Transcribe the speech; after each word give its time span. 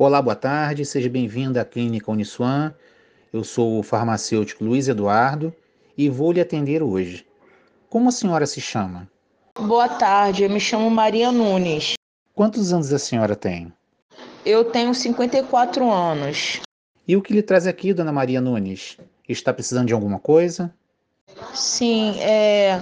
Olá, 0.00 0.22
boa 0.22 0.36
tarde, 0.36 0.84
seja 0.86 1.10
bem-vindo 1.10 1.58
à 1.58 1.64
Clínica 1.64 2.08
Uniswan. 2.08 2.72
Eu 3.32 3.42
sou 3.42 3.80
o 3.80 3.82
farmacêutico 3.82 4.64
Luiz 4.64 4.86
Eduardo 4.86 5.52
e 5.96 6.08
vou 6.08 6.30
lhe 6.30 6.40
atender 6.40 6.84
hoje. 6.84 7.26
Como 7.90 8.08
a 8.08 8.12
senhora 8.12 8.46
se 8.46 8.60
chama? 8.60 9.10
Boa 9.58 9.88
tarde, 9.88 10.44
eu 10.44 10.50
me 10.50 10.60
chamo 10.60 10.88
Maria 10.88 11.32
Nunes. 11.32 11.94
Quantos 12.32 12.72
anos 12.72 12.92
a 12.92 12.98
senhora 13.00 13.34
tem? 13.34 13.72
Eu 14.46 14.66
tenho 14.66 14.94
54 14.94 15.90
anos. 15.90 16.60
E 17.08 17.16
o 17.16 17.20
que 17.20 17.32
lhe 17.32 17.42
traz 17.42 17.66
aqui, 17.66 17.92
dona 17.92 18.12
Maria 18.12 18.40
Nunes? 18.40 18.98
Está 19.28 19.52
precisando 19.52 19.88
de 19.88 19.94
alguma 19.94 20.20
coisa? 20.20 20.72
Sim, 21.52 22.20
é. 22.20 22.80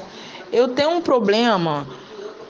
Eu 0.53 0.75
tenho 0.75 0.91
um 0.91 1.01
problema 1.01 1.87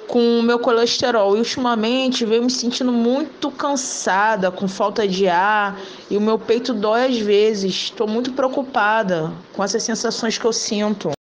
com 0.08 0.38
o 0.38 0.42
meu 0.42 0.58
colesterol 0.58 1.36
e 1.36 1.38
ultimamente 1.38 2.24
venho 2.24 2.44
me 2.44 2.50
sentindo 2.50 2.92
muito 2.92 3.50
cansada, 3.50 4.50
com 4.50 4.68
falta 4.68 5.06
de 5.06 5.28
ar 5.28 5.80
e 6.10 6.16
o 6.16 6.20
meu 6.20 6.38
peito 6.38 6.72
dói 6.72 7.06
às 7.06 7.18
vezes. 7.18 7.74
Estou 7.74 8.06
muito 8.06 8.32
preocupada 8.32 9.32
com 9.52 9.62
essas 9.62 9.82
sensações 9.82 10.38
que 10.38 10.44
eu 10.44 10.52
sinto. 10.52 11.12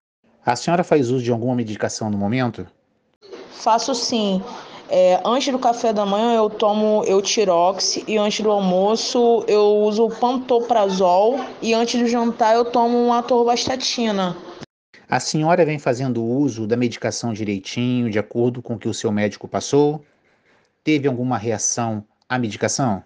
A 0.44 0.54
senhora 0.54 0.84
faz 0.84 1.10
uso 1.10 1.24
de 1.24 1.32
alguma 1.32 1.54
medicação 1.54 2.08
no 2.08 2.16
momento? 2.16 2.66
Faço 3.50 3.94
sim. 3.94 4.42
É, 4.88 5.20
antes 5.24 5.52
do 5.52 5.58
café 5.58 5.92
da 5.92 6.06
manhã 6.06 6.36
eu 6.36 6.48
tomo 6.48 7.02
Eutirox 7.04 7.96
e 8.06 8.16
antes 8.16 8.40
do 8.40 8.52
almoço 8.52 9.44
eu 9.48 9.78
uso 9.78 10.08
Pantoprazol 10.20 11.40
e 11.60 11.74
antes 11.74 12.00
do 12.00 12.06
jantar 12.06 12.54
eu 12.54 12.64
tomo 12.64 13.06
uma 13.06 13.18
atorvastatina. 13.18 14.36
A 15.08 15.20
senhora 15.20 15.64
vem 15.64 15.78
fazendo 15.78 16.24
uso 16.24 16.66
da 16.66 16.76
medicação 16.76 17.32
direitinho, 17.32 18.10
de 18.10 18.18
acordo 18.18 18.60
com 18.60 18.74
o 18.74 18.78
que 18.78 18.88
o 18.88 18.94
seu 18.94 19.12
médico 19.12 19.46
passou? 19.46 20.04
Teve 20.82 21.06
alguma 21.06 21.38
reação 21.38 22.04
à 22.28 22.36
medicação? 22.36 23.04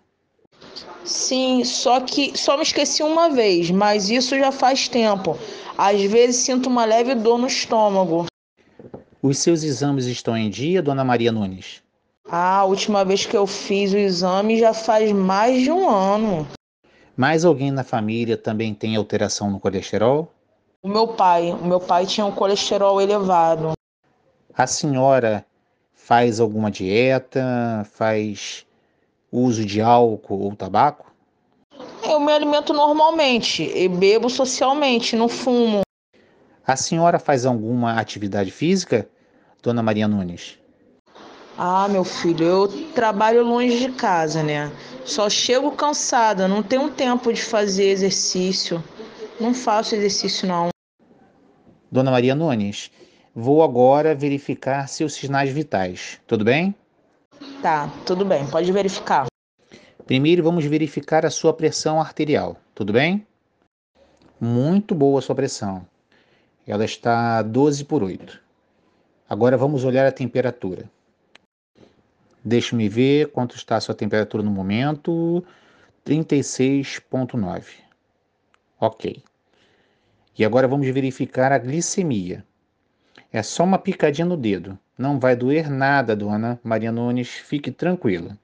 Sim, 1.05 1.63
só 1.63 2.01
que 2.01 2.37
só 2.39 2.57
me 2.57 2.63
esqueci 2.63 3.03
uma 3.03 3.29
vez, 3.29 3.71
mas 3.71 4.09
isso 4.09 4.39
já 4.39 4.51
faz 4.51 4.89
tempo. 4.89 5.39
Às 5.77 6.03
vezes 6.03 6.37
sinto 6.37 6.71
uma 6.71 6.87
leve 6.87 7.15
dor 7.15 7.39
no 7.39 7.47
estômago. 7.47 8.27
Os 9.23 9.39
seus 9.39 9.63
exames 9.63 10.07
estão 10.07 10.35
em 10.35 10.49
dia, 10.49 10.81
dona 10.81 11.05
Maria 11.05 11.31
Nunes? 11.31 11.83
A 12.31 12.65
última 12.65 13.05
vez 13.05 13.27
que 13.27 13.37
eu 13.37 13.47
fiz 13.47 13.93
o 13.93 13.99
exame 13.99 14.59
já 14.59 14.73
faz 14.73 15.13
mais 15.13 15.63
de 15.63 15.71
um 15.71 15.87
ano. 15.87 16.49
Mais 17.15 17.45
alguém 17.45 17.71
na 17.71 17.85
família 17.85 18.39
também 18.39 18.73
tem 18.73 18.97
alteração 18.97 19.51
no 19.51 19.61
colesterol? 19.61 20.33
O 20.83 20.89
meu 20.89 21.09
pai, 21.09 21.53
o 21.53 21.63
meu 21.63 21.79
pai 21.79 22.07
tinha 22.07 22.25
um 22.25 22.33
colesterol 22.33 23.03
elevado. 23.03 23.73
A 24.55 24.67
senhora 24.67 25.45
faz 25.93 26.41
alguma 26.41 26.71
dieta, 26.71 27.87
faz 27.93 28.67
uso 29.31 29.67
de 29.67 29.83
álcool 29.83 30.41
ou 30.41 30.57
tabaco? 30.57 31.13
Eu 32.03 32.19
me 32.19 32.33
alimento 32.33 32.73
normalmente 32.73 33.63
e 33.63 33.89
bebo 33.89 34.31
socialmente, 34.31 35.15
não 35.15 35.29
fumo. 35.29 35.83
A 36.67 36.77
senhora 36.77 37.19
faz 37.19 37.45
alguma 37.45 38.01
atividade 38.01 38.51
física, 38.51 39.07
dona 39.63 39.83
Maria 39.83 40.09
Nunes? 40.09 40.59
Ah, 41.59 41.89
meu 41.89 42.05
filho, 42.05 42.47
eu 42.47 42.69
trabalho 42.95 43.45
longe 43.45 43.79
de 43.79 43.93
casa, 43.93 44.43
né? 44.43 44.73
Só 45.05 45.29
chego 45.29 45.73
cansada, 45.73 46.49
não 46.49 46.63
tenho 46.63 46.89
tempo 46.89 47.31
de 47.31 47.43
fazer 47.43 47.91
exercício. 47.91 48.83
Não 49.41 49.55
faço 49.55 49.95
exercício, 49.95 50.47
não. 50.47 50.69
Dona 51.91 52.11
Maria 52.11 52.35
Nunes, 52.35 52.91
vou 53.35 53.63
agora 53.63 54.15
verificar 54.15 54.87
seus 54.87 55.15
sinais 55.15 55.51
vitais, 55.51 56.21
tudo 56.27 56.45
bem? 56.45 56.75
Tá, 57.63 57.89
tudo 58.05 58.23
bem, 58.23 58.47
pode 58.51 58.71
verificar. 58.71 59.27
Primeiro 60.05 60.43
vamos 60.43 60.67
verificar 60.67 61.25
a 61.25 61.31
sua 61.31 61.55
pressão 61.55 61.99
arterial, 61.99 62.59
tudo 62.75 62.93
bem? 62.93 63.27
Muito 64.39 64.95
boa 64.95 65.21
a 65.21 65.23
sua 65.23 65.35
pressão. 65.35 65.87
Ela 66.67 66.85
está 66.85 67.41
12 67.41 67.87
por 67.87 68.03
8. 68.03 68.39
Agora 69.27 69.57
vamos 69.57 69.85
olhar 69.85 70.07
a 70.07 70.13
temperatura. 70.13 70.85
Deixe-me 72.45 72.91
ver 72.91 73.29
quanto 73.33 73.57
está 73.57 73.77
a 73.77 73.81
sua 73.81 73.95
temperatura 73.95 74.43
no 74.43 74.51
momento. 74.51 75.43
36,9. 76.05 77.65
Ok. 78.79 79.23
E 80.39 80.45
agora 80.45 80.69
vamos 80.69 80.89
verificar 80.89 81.53
a 81.53 81.59
glicemia. 81.59 82.45
É 83.33 83.43
só 83.43 83.65
uma 83.65 83.79
picadinha 83.79 84.27
no 84.27 84.37
dedo. 84.37 84.79
Não 84.99 85.19
vai 85.19 85.37
doer 85.37 85.71
nada, 85.71 86.17
dona 86.17 86.59
Maria 86.63 86.91
Nunes. 86.91 87.29
Fique 87.29 87.71
tranquila. 87.71 88.37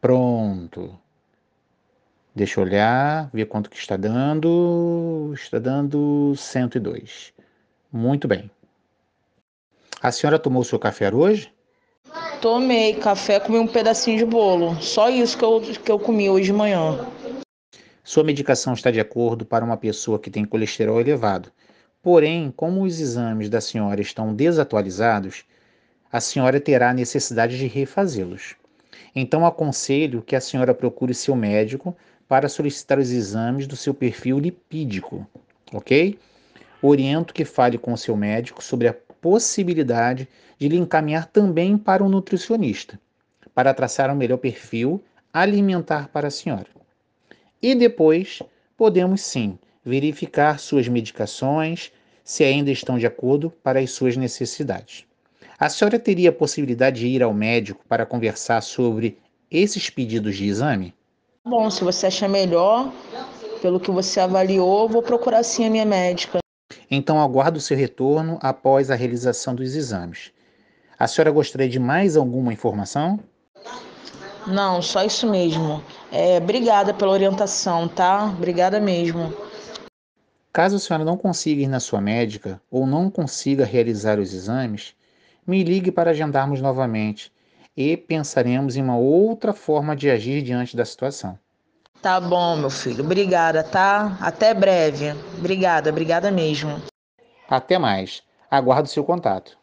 Pronto. 0.00 0.98
Deixa 2.34 2.60
eu 2.60 2.64
olhar, 2.64 3.30
ver 3.32 3.46
quanto 3.46 3.70
que 3.70 3.76
está 3.76 3.96
dando. 3.96 5.32
Está 5.34 5.58
dando 5.58 6.34
102. 6.36 7.32
Muito 7.92 8.28
bem. 8.28 8.50
A 10.00 10.12
senhora 10.12 10.38
tomou 10.38 10.62
seu 10.62 10.78
café 10.78 11.12
hoje? 11.12 11.52
Tomei 12.40 12.94
café, 12.94 13.40
comi 13.40 13.58
um 13.58 13.66
pedacinho 13.66 14.18
de 14.18 14.24
bolo. 14.24 14.80
Só 14.80 15.08
isso 15.08 15.36
que 15.36 15.44
eu, 15.44 15.60
que 15.60 15.90
eu 15.90 15.98
comi 15.98 16.30
hoje 16.30 16.46
de 16.46 16.52
manhã. 16.52 17.04
Sua 18.08 18.24
medicação 18.24 18.72
está 18.72 18.90
de 18.90 18.98
acordo 18.98 19.44
para 19.44 19.62
uma 19.62 19.76
pessoa 19.76 20.18
que 20.18 20.30
tem 20.30 20.42
colesterol 20.42 20.98
elevado. 20.98 21.52
Porém, 22.02 22.50
como 22.56 22.82
os 22.82 22.98
exames 22.98 23.50
da 23.50 23.60
senhora 23.60 24.00
estão 24.00 24.34
desatualizados, 24.34 25.44
a 26.10 26.18
senhora 26.18 26.58
terá 26.58 26.94
necessidade 26.94 27.58
de 27.58 27.66
refazê-los. 27.66 28.56
Então, 29.14 29.44
aconselho 29.44 30.22
que 30.22 30.34
a 30.34 30.40
senhora 30.40 30.72
procure 30.72 31.12
seu 31.12 31.36
médico 31.36 31.94
para 32.26 32.48
solicitar 32.48 32.98
os 32.98 33.10
exames 33.10 33.66
do 33.66 33.76
seu 33.76 33.92
perfil 33.92 34.38
lipídico, 34.38 35.26
ok? 35.70 36.18
Oriento 36.80 37.34
que 37.34 37.44
fale 37.44 37.76
com 37.76 37.92
o 37.92 37.98
seu 37.98 38.16
médico 38.16 38.64
sobre 38.64 38.88
a 38.88 38.96
possibilidade 39.20 40.26
de 40.58 40.66
lhe 40.66 40.78
encaminhar 40.78 41.26
também 41.26 41.76
para 41.76 42.02
um 42.02 42.08
nutricionista, 42.08 42.98
para 43.54 43.74
traçar 43.74 44.10
um 44.10 44.16
melhor 44.16 44.38
perfil 44.38 44.98
alimentar 45.30 46.08
para 46.08 46.28
a 46.28 46.30
senhora. 46.30 46.77
E 47.62 47.74
depois 47.74 48.40
podemos 48.76 49.20
sim 49.20 49.58
verificar 49.84 50.58
suas 50.58 50.86
medicações, 50.86 51.90
se 52.22 52.44
ainda 52.44 52.70
estão 52.70 52.98
de 52.98 53.06
acordo 53.06 53.50
para 53.62 53.80
as 53.80 53.90
suas 53.90 54.16
necessidades. 54.16 55.04
A 55.58 55.68
senhora 55.68 55.98
teria 55.98 56.30
a 56.30 56.32
possibilidade 56.32 57.00
de 57.00 57.08
ir 57.08 57.22
ao 57.22 57.34
médico 57.34 57.84
para 57.88 58.06
conversar 58.06 58.60
sobre 58.60 59.18
esses 59.50 59.90
pedidos 59.90 60.36
de 60.36 60.46
exame? 60.46 60.94
Bom, 61.44 61.70
se 61.70 61.82
você 61.82 62.06
achar 62.06 62.28
melhor, 62.28 62.92
pelo 63.60 63.80
que 63.80 63.90
você 63.90 64.20
avaliou, 64.20 64.88
vou 64.88 65.02
procurar 65.02 65.42
sim 65.42 65.66
a 65.66 65.70
minha 65.70 65.86
médica. 65.86 66.38
Então 66.90 67.20
aguardo 67.20 67.58
o 67.58 67.60
seu 67.60 67.76
retorno 67.76 68.38
após 68.40 68.90
a 68.90 68.94
realização 68.94 69.54
dos 69.54 69.74
exames. 69.74 70.30
A 70.98 71.06
senhora 71.06 71.30
gostaria 71.30 71.68
de 71.68 71.78
mais 71.78 72.16
alguma 72.16 72.52
informação? 72.52 73.18
Não, 74.46 74.80
só 74.80 75.04
isso 75.04 75.28
mesmo. 75.28 75.82
É, 76.10 76.38
obrigada 76.38 76.94
pela 76.94 77.12
orientação, 77.12 77.86
tá? 77.86 78.24
Obrigada 78.24 78.80
mesmo. 78.80 79.32
Caso 80.52 80.76
a 80.76 80.78
senhora 80.78 81.04
não 81.04 81.16
consiga 81.16 81.62
ir 81.62 81.68
na 81.68 81.80
sua 81.80 82.00
médica 82.00 82.60
ou 82.70 82.86
não 82.86 83.10
consiga 83.10 83.64
realizar 83.64 84.18
os 84.18 84.32
exames, 84.32 84.94
me 85.46 85.62
ligue 85.62 85.92
para 85.92 86.10
agendarmos 86.10 86.60
novamente 86.60 87.32
e 87.76 87.96
pensaremos 87.96 88.76
em 88.76 88.82
uma 88.82 88.96
outra 88.96 89.52
forma 89.52 89.94
de 89.94 90.10
agir 90.10 90.42
diante 90.42 90.76
da 90.76 90.84
situação. 90.84 91.38
Tá 92.00 92.20
bom, 92.20 92.56
meu 92.56 92.70
filho. 92.70 93.04
Obrigada, 93.04 93.62
tá? 93.62 94.16
Até 94.20 94.54
breve. 94.54 95.12
Obrigada, 95.36 95.90
obrigada 95.90 96.30
mesmo. 96.30 96.80
Até 97.48 97.78
mais. 97.78 98.22
Aguardo 98.50 98.88
seu 98.88 99.04
contato. 99.04 99.58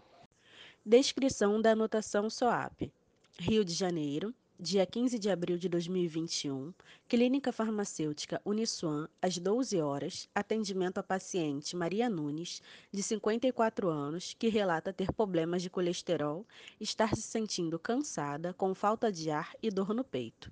Descrição 0.85 1.61
da 1.61 1.71
anotação 1.71 2.29
SOAP. 2.29 2.91
Rio 3.39 3.65
de 3.65 3.73
Janeiro, 3.73 4.33
dia 4.65 4.83
15 4.83 5.19
de 5.19 5.29
abril 5.29 5.59
de 5.59 5.69
2021, 5.69 6.73
Clínica 7.07 7.51
Farmacêutica 7.51 8.41
Uniswan, 8.43 9.07
às 9.21 9.37
12 9.37 9.79
horas, 9.79 10.27
atendimento 10.33 10.97
a 10.97 11.03
paciente 11.03 11.75
Maria 11.75 12.09
Nunes, 12.09 12.63
de 12.91 13.03
54 13.03 13.87
anos, 13.87 14.33
que 14.33 14.49
relata 14.49 14.91
ter 14.91 15.13
problemas 15.13 15.61
de 15.61 15.69
colesterol, 15.69 16.43
estar 16.81 17.15
se 17.15 17.21
sentindo 17.21 17.77
cansada, 17.77 18.55
com 18.55 18.73
falta 18.73 19.11
de 19.11 19.29
ar 19.29 19.53
e 19.61 19.69
dor 19.69 19.93
no 19.93 20.03
peito. 20.03 20.51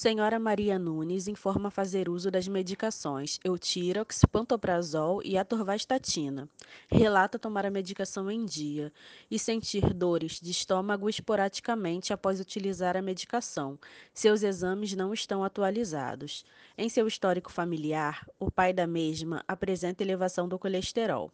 Senhora 0.00 0.38
Maria 0.38 0.78
Nunes 0.78 1.26
informa 1.26 1.72
fazer 1.72 2.08
uso 2.08 2.30
das 2.30 2.46
medicações 2.46 3.40
Eutirox, 3.42 4.24
Pantoprazol 4.30 5.20
e 5.24 5.36
Atorvastatina. 5.36 6.48
Relata 6.88 7.36
tomar 7.36 7.66
a 7.66 7.70
medicação 7.70 8.30
em 8.30 8.44
dia 8.44 8.92
e 9.28 9.40
sentir 9.40 9.92
dores 9.92 10.38
de 10.40 10.52
estômago 10.52 11.10
esporadicamente 11.10 12.12
após 12.12 12.38
utilizar 12.38 12.96
a 12.96 13.02
medicação. 13.02 13.76
Seus 14.14 14.44
exames 14.44 14.94
não 14.94 15.12
estão 15.12 15.42
atualizados. 15.42 16.44
Em 16.76 16.88
seu 16.88 17.08
histórico 17.08 17.50
familiar, 17.50 18.24
o 18.38 18.52
pai 18.52 18.72
da 18.72 18.86
mesma 18.86 19.42
apresenta 19.48 20.04
elevação 20.04 20.48
do 20.48 20.60
colesterol. 20.60 21.32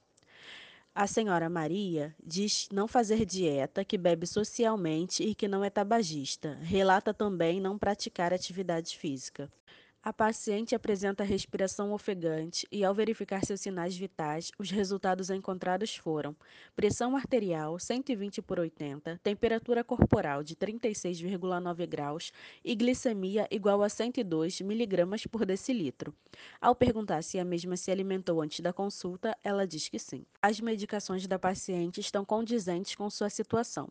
A 0.97 1.09
senhora 1.09 1.51
Maria 1.51 2.15
diz 2.25 2.69
não 2.73 2.87
fazer 2.87 3.27
dieta, 3.27 3.85
que 3.85 3.99
bebe 3.99 4.29
socialmente 4.29 5.25
e 5.25 5.35
que 5.35 5.49
não 5.49 5.65
é 5.65 5.69
tabagista. 5.69 6.57
Relata 6.63 7.13
também 7.13 7.61
não 7.61 7.77
praticar 7.77 8.33
atividade 8.33 8.97
física. 8.97 9.51
A 10.05 10.13
paciente 10.13 10.75
apresenta 10.75 11.25
respiração 11.25 11.91
ofegante 11.91 12.69
e, 12.71 12.85
ao 12.85 12.93
verificar 12.93 13.43
seus 13.43 13.63
sinais 13.63 13.97
vitais, 13.97 14.53
os 14.59 14.71
resultados 14.71 15.31
encontrados 15.31 15.97
foram 15.97 16.37
pressão 16.77 17.17
arterial 17.17 17.79
120 17.79 18.43
por 18.43 18.61
80, 18.61 19.19
temperatura 19.23 19.83
corporal 19.83 20.43
de 20.43 20.55
36,9 20.57 21.87
graus 21.87 22.33
e 22.63 22.75
glicemia 22.75 23.49
igual 23.51 23.83
a 23.83 23.89
102 23.89 24.61
miligramas 24.61 25.27
por 25.27 25.47
decilitro. 25.47 26.15
Ao 26.61 26.75
perguntar 26.75 27.23
se 27.23 27.39
a 27.39 27.45
mesma 27.45 27.75
se 27.75 27.91
alimentou 27.91 28.43
antes 28.43 28.61
da 28.61 28.75
consulta, 28.75 29.35
ela 29.43 29.67
diz 29.67 29.89
que 29.89 29.99
sim. 29.99 30.27
As 30.43 30.61
medicações 30.61 31.27
da 31.27 31.39
paciente 31.39 31.99
estão 31.99 32.27
condizentes 32.27 32.95
com 32.95 33.09
sua 33.09 33.31
situação 33.31 33.89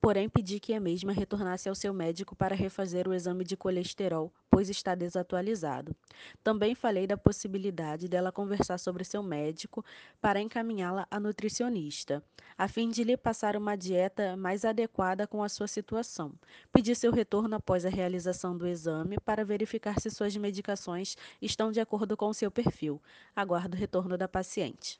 porém 0.00 0.28
pedi 0.28 0.60
que 0.60 0.74
a 0.74 0.80
mesma 0.80 1.12
retornasse 1.12 1.68
ao 1.68 1.74
seu 1.74 1.92
médico 1.92 2.36
para 2.36 2.54
refazer 2.54 3.08
o 3.08 3.14
exame 3.14 3.44
de 3.44 3.56
colesterol, 3.56 4.32
pois 4.56 4.70
está 4.70 4.94
desatualizado. 4.94 5.94
Também 6.42 6.74
falei 6.74 7.06
da 7.06 7.14
possibilidade 7.14 8.08
dela 8.08 8.32
conversar 8.32 8.78
sobre 8.78 9.04
seu 9.04 9.22
médico 9.22 9.84
para 10.18 10.40
encaminhá-la 10.40 11.06
a 11.10 11.20
nutricionista, 11.20 12.24
a 12.56 12.66
fim 12.66 12.88
de 12.88 13.04
lhe 13.04 13.18
passar 13.18 13.54
uma 13.54 13.76
dieta 13.76 14.34
mais 14.34 14.64
adequada 14.64 15.26
com 15.26 15.42
a 15.42 15.48
sua 15.50 15.66
situação. 15.68 16.32
Pedi 16.72 16.94
seu 16.94 17.12
retorno 17.12 17.56
após 17.56 17.84
a 17.84 17.90
realização 17.90 18.56
do 18.56 18.66
exame 18.66 19.18
para 19.20 19.44
verificar 19.44 20.00
se 20.00 20.10
suas 20.10 20.34
medicações 20.34 21.18
estão 21.42 21.70
de 21.70 21.78
acordo 21.78 22.16
com 22.16 22.32
seu 22.32 22.50
perfil. 22.50 22.98
Aguardo 23.34 23.76
o 23.76 23.78
retorno 23.78 24.16
da 24.16 24.26
paciente. 24.26 24.94